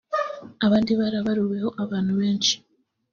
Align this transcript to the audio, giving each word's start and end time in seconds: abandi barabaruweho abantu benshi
abandi 0.65 0.91
barabaruweho 0.99 1.69
abantu 1.83 2.13
benshi 2.19 2.53